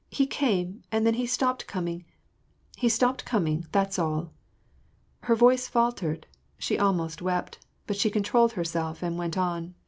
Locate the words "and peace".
9.57-9.79